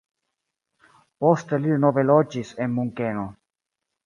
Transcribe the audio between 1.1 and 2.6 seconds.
Poste li denove loĝis